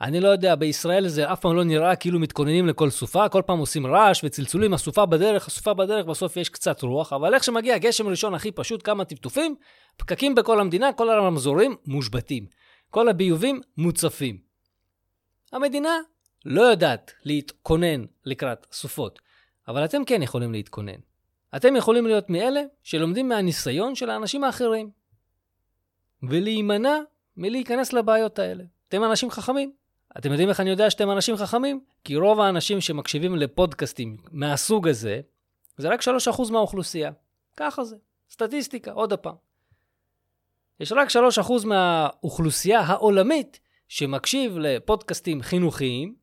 אני 0.00 0.20
לא 0.20 0.28
יודע, 0.28 0.54
בישראל 0.54 1.08
זה 1.08 1.32
אף 1.32 1.40
פעם 1.40 1.56
לא 1.56 1.64
נראה 1.64 1.96
כאילו 1.96 2.18
מתכוננים 2.18 2.66
לכל 2.66 2.90
סופה, 2.90 3.28
כל 3.28 3.42
פעם 3.46 3.58
עושים 3.58 3.86
רעש 3.86 4.24
וצלצולים, 4.24 4.74
הסופה 4.74 5.06
בדרך, 5.06 5.46
הסופה 5.46 5.74
בדרך, 5.74 6.06
בסוף 6.06 6.36
יש 6.36 6.48
קצת 6.48 6.82
רוח, 6.82 7.12
אבל 7.12 7.34
איך 7.34 7.44
שמגיע 7.44 7.78
גשם 7.78 8.08
ראשון 8.08 8.34
הכי 8.34 8.52
פשוט, 8.52 8.84
כמה 8.84 9.04
טפטופים, 9.04 9.54
פקקים 9.96 10.34
בכל 10.34 10.60
המדינה, 10.60 10.92
כל 10.92 11.10
הרמזורים 11.10 11.76
מושבתים. 11.86 12.46
כל 12.90 13.08
הביובים 13.08 13.60
מוצפים. 13.76 14.38
המדינה 15.52 15.98
לא 16.44 16.62
יודעת 16.62 17.12
להתכונן 17.24 18.04
לקראת 18.24 18.66
סופות, 18.72 19.18
אבל 19.68 19.84
אתם 19.84 20.04
כן 20.04 20.22
יכולים 20.22 20.52
להתכונן. 20.52 21.00
אתם 21.56 21.76
יכולים 21.76 22.06
להיות 22.06 22.30
מאלה 22.30 22.60
שלומדים 22.82 23.28
מהניסיון 23.28 23.94
של 23.94 24.10
האנשים 24.10 24.44
האחרים, 24.44 24.90
ולהימנע 26.22 26.98
מלהיכנס 27.36 27.92
לבעיות 27.92 28.38
האלה. 28.38 28.64
אתם 28.88 29.04
אנשים 29.04 29.30
חכמים. 29.30 29.72
אתם 30.18 30.30
יודעים 30.30 30.48
איך 30.48 30.60
אני 30.60 30.70
יודע 30.70 30.90
שאתם 30.90 31.10
אנשים 31.10 31.36
חכמים? 31.36 31.80
כי 32.04 32.16
רוב 32.16 32.40
האנשים 32.40 32.80
שמקשיבים 32.80 33.36
לפודקאסטים 33.36 34.16
מהסוג 34.32 34.88
הזה, 34.88 35.20
זה 35.76 35.88
רק 35.88 36.00
3% 36.00 36.52
מהאוכלוסייה. 36.52 37.10
ככה 37.56 37.84
זה. 37.84 37.96
סטטיסטיקה, 38.30 38.92
עוד 38.92 39.12
הפעם. 39.12 39.34
יש 40.80 40.92
רק 40.92 41.08
3% 41.10 41.66
מהאוכלוסייה 41.66 42.80
העולמית 42.80 43.60
שמקשיב 43.88 44.58
לפודקאסטים 44.58 45.42
חינוכיים, 45.42 46.14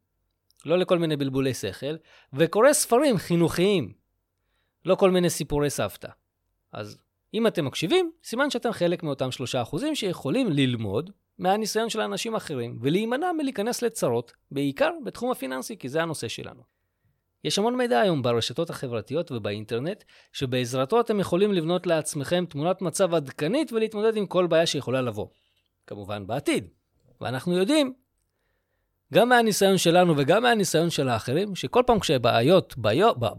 לא 0.65 0.77
לכל 0.77 0.99
מיני 0.99 1.15
בלבולי 1.17 1.53
שכל, 1.53 1.95
וקורא 2.33 2.73
ספרים 2.73 3.17
חינוכיים, 3.17 3.93
לא 4.85 4.95
כל 4.95 5.11
מיני 5.11 5.29
סיפורי 5.29 5.69
סבתא. 5.69 6.07
אז 6.71 6.97
אם 7.33 7.47
אתם 7.47 7.65
מקשיבים, 7.65 8.11
סימן 8.23 8.49
שאתם 8.49 8.71
חלק 8.71 9.03
מאותם 9.03 9.29
3% 9.73 9.77
שיכולים 9.93 10.51
ללמוד 10.51 11.11
מהניסיון 11.39 11.89
של 11.89 12.01
אנשים 12.01 12.35
אחרים 12.35 12.79
ולהימנע 12.81 13.31
מלהיכנס 13.31 13.81
לצרות, 13.81 14.33
בעיקר 14.51 14.91
בתחום 15.05 15.31
הפיננסי, 15.31 15.77
כי 15.77 15.89
זה 15.89 16.01
הנושא 16.01 16.27
שלנו. 16.27 16.61
יש 17.43 17.59
המון 17.59 17.75
מידע 17.75 17.99
היום 17.99 18.21
ברשתות 18.21 18.69
החברתיות 18.69 19.31
ובאינטרנט, 19.31 20.03
שבעזרתו 20.33 20.99
אתם 20.99 21.19
יכולים 21.19 21.53
לבנות 21.53 21.87
לעצמכם 21.87 22.45
תמונת 22.49 22.81
מצב 22.81 23.13
עדכנית 23.13 23.73
ולהתמודד 23.73 24.17
עם 24.17 24.25
כל 24.25 24.47
בעיה 24.47 24.65
שיכולה 24.65 25.01
לבוא. 25.01 25.27
כמובן 25.87 26.27
בעתיד. 26.27 26.67
ואנחנו 27.21 27.57
יודעים, 27.57 27.93
גם 29.13 29.29
מהניסיון 29.29 29.77
שלנו 29.77 30.13
וגם 30.17 30.43
מהניסיון 30.43 30.89
של 30.89 31.09
האחרים, 31.09 31.55
שכל 31.55 31.83
פעם 31.85 31.99
כשבעיות 31.99 32.75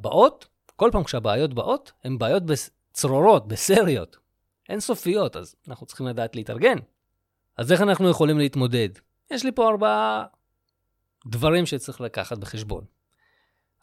באות, 0.00 0.48
כל 0.76 0.90
פעם 0.92 1.04
כשהבעיות 1.04 1.54
באות, 1.54 1.92
הן 2.04 2.18
בעיות 2.18 2.42
בצרורות, 2.98 3.48
בסריות, 3.48 4.16
אינסופיות, 4.68 5.36
אז 5.36 5.54
אנחנו 5.68 5.86
צריכים 5.86 6.06
לדעת 6.06 6.36
להתארגן. 6.36 6.78
אז 7.56 7.72
איך 7.72 7.80
אנחנו 7.80 8.10
יכולים 8.10 8.38
להתמודד? 8.38 8.88
יש 9.30 9.44
לי 9.44 9.52
פה 9.52 9.68
ארבעה 9.68 10.24
דברים 11.26 11.66
שצריך 11.66 12.00
לקחת 12.00 12.38
בחשבון. 12.38 12.84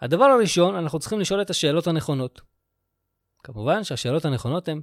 הדבר 0.02 0.26
הראשון, 0.26 0.76
אנחנו 0.76 1.00
צריכים 1.00 1.20
לשאול 1.20 1.42
את 1.42 1.50
השאלות 1.50 1.88
הנכונות. 1.88 2.42
כמובן 3.44 3.84
שהשאלות 3.84 4.26
הנכונות 4.26 4.68
הן, 4.68 4.82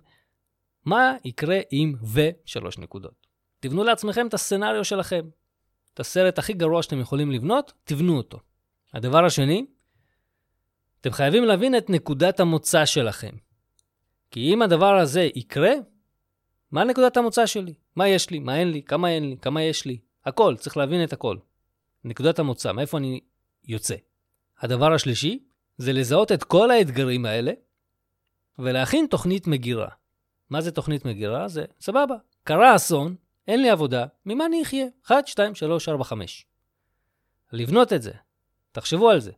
מה 0.85 1.15
יקרה 1.25 1.59
אם 1.73 1.95
ו-שלוש 2.03 2.79
נקודות. 2.79 3.27
תבנו 3.61 3.85
לעצמכם 3.85 4.27
את 4.27 4.35
הסצנריו 4.35 4.85
שלכם. 4.85 5.29
את 5.95 6.01
הסרט 6.01 6.39
הכי 6.39 6.53
גרוע 6.53 6.83
שאתם 6.83 7.01
יכולים 7.01 7.31
לבנות, 7.31 7.73
תבנו 7.85 8.17
אותו. 8.17 8.39
הדבר 8.95 9.25
השני, 9.25 9.67
אתם 11.01 11.13
חייבים 11.13 11.45
להבין 11.45 11.77
את 11.77 11.91
נקודת 11.91 12.41
המוצא 12.41 12.87
שלכם. 12.87 13.52
כי 14.33 14.55
אם 14.55 14.63
הדבר 14.63 14.95
הזה 14.95 15.29
יקרה, 15.35 15.73
מה 16.71 16.85
נקודת 16.85 17.17
המוצא 17.17 17.47
שלי? 17.47 17.75
מה 17.97 18.09
יש 18.09 18.31
לי? 18.31 18.39
מה 18.39 18.57
אין 18.57 18.71
לי? 18.71 18.83
כמה 18.83 19.09
אין 19.09 19.31
לי? 19.31 19.37
כמה 19.43 19.63
יש 19.63 19.85
לי? 19.87 19.99
הכל, 20.25 20.57
צריך 20.59 20.77
להבין 20.77 21.05
את 21.05 21.13
הכל. 21.13 21.37
נקודת 22.05 22.39
המוצא, 22.39 22.73
מאיפה 22.73 22.99
אני 22.99 23.21
יוצא. 23.65 23.95
הדבר 24.61 24.93
השלישי, 24.93 25.39
זה 25.79 25.93
לזהות 25.93 26.33
את 26.33 26.45
כל 26.45 26.71
האתגרים 26.71 27.27
האלה 27.27 27.53
ולהכין 28.59 29.07
תוכנית 29.07 29.47
מגירה. 29.47 29.89
מה 30.51 30.61
זה 30.61 30.71
תוכנית 30.71 31.05
מגירה? 31.05 31.49
זה 31.49 31.65
סבבה. 31.81 32.17
קרה 32.45 32.77
אסון, 32.77 33.17
אין 33.49 33.63
לי 33.63 33.71
עבודה, 33.71 34.07
ממה 34.27 34.47
אני 34.47 34.63
אחיה? 34.63 34.87
1, 35.07 35.27
2, 35.27 35.55
3, 35.55 35.89
4, 35.89 36.05
5. 36.05 36.47
לבנות 37.53 37.93
את 37.93 38.03
זה. 38.03 38.13
תחשבו 38.73 39.11
על 39.11 39.21
זה. 39.21 39.33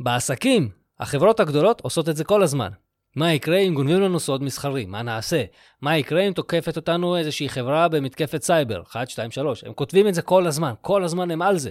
בעסקים, 0.00 0.70
החברות 0.98 1.40
הגדולות 1.40 1.80
עושות 1.80 2.08
את 2.08 2.16
זה 2.16 2.24
כל 2.24 2.42
הזמן. 2.42 2.70
מה 3.16 3.32
יקרה 3.32 3.58
אם 3.58 3.74
גונבים 3.74 4.00
לנו 4.00 4.20
סוד 4.20 4.42
מסחרי? 4.42 4.86
מה 4.86 5.02
נעשה? 5.02 5.44
מה 5.80 5.96
יקרה 5.96 6.20
אם 6.20 6.32
תוקפת 6.32 6.76
אותנו 6.76 7.16
איזושהי 7.16 7.48
חברה 7.48 7.88
במתקפת 7.88 8.42
סייבר? 8.42 8.82
1, 8.82 9.10
2, 9.10 9.30
3. 9.30 9.64
הם 9.64 9.72
כותבים 9.72 10.08
את 10.08 10.14
זה 10.14 10.22
כל 10.22 10.46
הזמן, 10.46 10.74
כל 10.80 11.04
הזמן 11.04 11.30
הם 11.30 11.42
על 11.42 11.58
זה. 11.58 11.70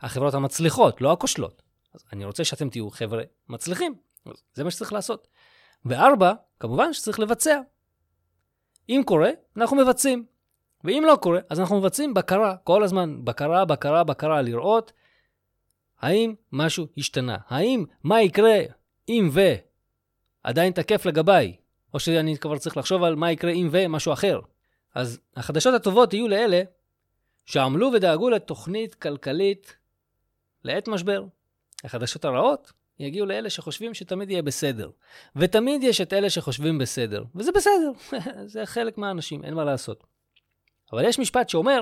החברות 0.00 0.34
המצליחות, 0.34 1.00
לא 1.00 1.12
הכושלות. 1.12 1.62
אז 1.94 2.04
אני 2.12 2.24
רוצה 2.24 2.44
שאתם 2.44 2.70
תהיו 2.70 2.90
חבר'ה 2.90 3.22
מצליחים. 3.48 3.94
זה 4.54 4.64
מה 4.64 4.70
שצריך 4.70 4.92
לעשות. 4.92 5.28
וארבע, 5.84 6.32
כמובן 6.60 6.92
שצריך 6.92 7.20
לבצע. 7.20 7.60
אם 8.88 9.02
קורה, 9.06 9.30
אנחנו 9.56 9.76
מבצעים. 9.76 10.24
ואם 10.84 11.04
לא 11.06 11.16
קורה, 11.16 11.40
אז 11.50 11.60
אנחנו 11.60 11.80
מבצעים 11.80 12.14
בקרה, 12.14 12.56
כל 12.64 12.82
הזמן, 12.82 13.24
בקרה, 13.24 13.64
בקרה, 13.64 14.04
בקרה, 14.04 14.42
לראות 14.42 14.92
האם 16.00 16.34
משהו 16.52 16.86
השתנה. 16.98 17.36
האם, 17.48 17.84
מה 18.04 18.22
יקרה 18.22 18.58
אם 19.08 19.30
ו... 19.32 19.40
עדיין 20.42 20.72
תקף 20.72 21.06
לגביי, 21.06 21.56
או 21.94 22.00
שאני 22.00 22.38
כבר 22.38 22.58
צריך 22.58 22.76
לחשוב 22.76 23.02
על 23.02 23.14
מה 23.14 23.32
יקרה 23.32 23.50
אם 23.50 23.68
ומשהו 23.72 24.12
אחר. 24.12 24.40
אז 24.94 25.20
החדשות 25.36 25.74
הטובות 25.74 26.12
יהיו 26.12 26.28
לאלה 26.28 26.62
שעמלו 27.46 27.90
ודאגו 27.94 28.30
לתוכנית 28.30 28.94
כלכלית 28.94 29.76
לעת 30.64 30.88
משבר. 30.88 31.24
החדשות 31.84 32.24
הרעות 32.24 32.72
יגיעו 32.98 33.26
לאלה 33.26 33.50
שחושבים 33.50 33.94
שתמיד 33.94 34.30
יהיה 34.30 34.42
בסדר. 34.42 34.90
ותמיד 35.36 35.82
יש 35.82 36.00
את 36.00 36.12
אלה 36.12 36.30
שחושבים 36.30 36.78
בסדר, 36.78 37.24
וזה 37.34 37.52
בסדר, 37.52 37.92
זה 38.52 38.66
חלק 38.66 38.98
מהאנשים, 38.98 39.44
אין 39.44 39.54
מה 39.54 39.64
לעשות. 39.64 40.04
אבל 40.92 41.04
יש 41.04 41.18
משפט 41.18 41.48
שאומר, 41.48 41.80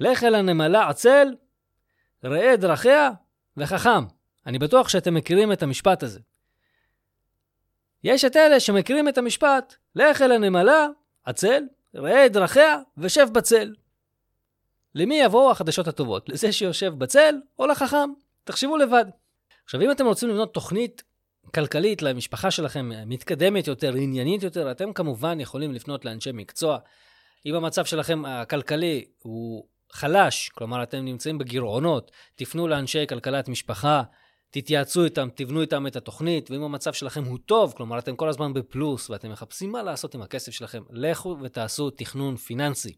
לך 0.00 0.24
אל 0.24 0.34
הנמלה 0.34 0.88
עצל, 0.88 1.28
ראה 2.24 2.56
דרכיה 2.56 3.10
וחכם. 3.56 4.04
אני 4.46 4.58
בטוח 4.58 4.88
שאתם 4.88 5.14
מכירים 5.14 5.52
את 5.52 5.62
המשפט 5.62 6.02
הזה. 6.02 6.20
יש 8.04 8.24
את 8.24 8.36
אלה 8.36 8.60
שמכירים 8.60 9.08
את 9.08 9.18
המשפט, 9.18 9.74
לך 9.96 10.22
אל 10.22 10.32
הנמלה, 10.32 10.86
עצל, 11.24 11.64
ראה 11.94 12.26
את 12.26 12.32
דרכיה 12.32 12.76
ושב 12.98 13.26
בצל. 13.32 13.74
למי 14.94 15.20
יבואו 15.20 15.50
החדשות 15.50 15.88
הטובות? 15.88 16.28
לזה 16.28 16.52
שיושב 16.52 16.94
בצל 16.98 17.34
או 17.58 17.66
לחכם? 17.66 18.10
תחשבו 18.44 18.76
לבד. 18.76 19.04
עכשיו, 19.64 19.82
אם 19.82 19.90
אתם 19.90 20.06
רוצים 20.06 20.28
לבנות 20.28 20.54
תוכנית 20.54 21.02
כלכלית 21.54 22.02
למשפחה 22.02 22.50
שלכם, 22.50 22.90
מתקדמת 23.06 23.66
יותר, 23.66 23.94
עניינית 23.94 24.42
יותר, 24.42 24.70
אתם 24.70 24.92
כמובן 24.92 25.40
יכולים 25.40 25.72
לפנות 25.72 26.04
לאנשי 26.04 26.30
מקצוע. 26.32 26.78
אם 27.46 27.54
המצב 27.54 27.84
שלכם 27.84 28.24
הכלכלי 28.24 29.04
הוא 29.18 29.66
חלש, 29.92 30.48
כלומר 30.48 30.82
אתם 30.82 31.04
נמצאים 31.04 31.38
בגירעונות, 31.38 32.10
תפנו 32.34 32.68
לאנשי 32.68 33.06
כלכלת 33.08 33.48
משפחה, 33.48 34.02
תתייעצו 34.54 35.04
איתם, 35.04 35.28
תבנו 35.34 35.60
איתם 35.60 35.86
את 35.86 35.96
התוכנית, 35.96 36.50
ואם 36.50 36.62
המצב 36.62 36.92
שלכם 36.92 37.24
הוא 37.24 37.38
טוב, 37.46 37.74
כלומר 37.76 37.98
אתם 37.98 38.16
כל 38.16 38.28
הזמן 38.28 38.52
בפלוס 38.52 39.10
ואתם 39.10 39.30
מחפשים 39.30 39.72
מה 39.72 39.82
לעשות 39.82 40.14
עם 40.14 40.22
הכסף 40.22 40.52
שלכם, 40.52 40.82
לכו 40.90 41.36
ותעשו 41.42 41.90
תכנון 41.90 42.36
פיננסי. 42.36 42.96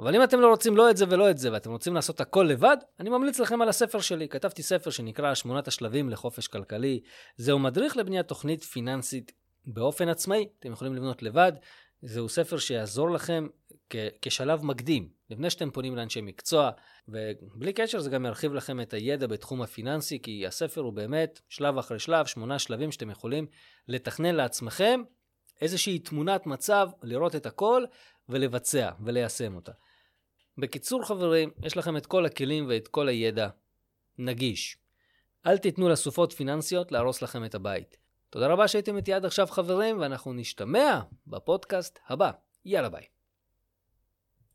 אבל 0.00 0.16
אם 0.16 0.24
אתם 0.24 0.40
לא 0.40 0.48
רוצים 0.50 0.76
לא 0.76 0.90
את 0.90 0.96
זה 0.96 1.04
ולא 1.08 1.30
את 1.30 1.38
זה, 1.38 1.52
ואתם 1.52 1.70
רוצים 1.70 1.94
לעשות 1.94 2.20
הכל 2.20 2.42
לבד, 2.42 2.76
אני 3.00 3.10
ממליץ 3.10 3.38
לכם 3.38 3.62
על 3.62 3.68
הספר 3.68 4.00
שלי. 4.00 4.28
כתבתי 4.28 4.62
ספר 4.62 4.90
שנקרא 4.90 5.34
שמונת 5.34 5.68
השלבים 5.68 6.10
לחופש 6.10 6.48
כלכלי. 6.48 7.00
זהו 7.36 7.58
מדריך 7.58 7.96
לבניית 7.96 8.28
תוכנית 8.28 8.64
פיננסית 8.64 9.32
באופן 9.66 10.08
עצמאי, 10.08 10.48
אתם 10.58 10.72
יכולים 10.72 10.94
לבנות 10.94 11.22
לבד. 11.22 11.52
זהו 12.02 12.28
ספר 12.28 12.58
שיעזור 12.58 13.10
לכם 13.10 13.46
כ- 13.90 13.96
כשלב 14.22 14.64
מקדים, 14.64 15.08
לפני 15.34 15.50
שאתם 15.50 15.70
פונים 15.70 15.96
לאנשי 15.96 16.20
מקצוע, 16.20 16.70
ובלי 17.08 17.72
קשר 17.72 18.00
זה 18.00 18.10
גם 18.10 18.26
ירחיב 18.26 18.54
לכם 18.54 18.80
את 18.80 18.94
הידע 18.94 19.26
בתחום 19.26 19.62
הפיננסי, 19.62 20.18
כי 20.22 20.46
הספר 20.46 20.80
הוא 20.80 20.92
באמת 20.92 21.40
שלב 21.48 21.78
אחרי 21.78 21.98
שלב, 21.98 22.26
שמונה 22.26 22.58
שלבים 22.58 22.92
שאתם 22.92 23.10
יכולים 23.10 23.46
לתכנן 23.88 24.34
לעצמכם 24.34 25.02
איזושהי 25.60 25.98
תמונת 25.98 26.46
מצב, 26.46 26.88
לראות 27.02 27.36
את 27.36 27.46
הכל 27.46 27.84
ולבצע 28.28 28.90
וליישם 29.00 29.54
אותה. 29.54 29.72
בקיצור 30.58 31.04
חברים, 31.06 31.50
יש 31.62 31.76
לכם 31.76 31.96
את 31.96 32.06
כל 32.06 32.26
הכלים 32.26 32.66
ואת 32.68 32.88
כל 32.88 33.08
הידע 33.08 33.48
נגיש. 34.18 34.76
אל 35.46 35.58
תיתנו 35.58 35.88
לסופות 35.88 36.32
פיננסיות 36.32 36.92
להרוס 36.92 37.22
לכם 37.22 37.44
את 37.44 37.54
הבית. 37.54 37.96
תודה 38.30 38.46
רבה 38.46 38.68
שהייתם 38.68 38.96
איתי 38.96 39.12
עד 39.12 39.24
עכשיו 39.24 39.46
חברים, 39.46 40.00
ואנחנו 40.00 40.32
נשתמע 40.32 41.00
בפודקאסט 41.26 41.98
הבא. 42.08 42.30
יאללה 42.64 42.88
ביי. 42.88 43.13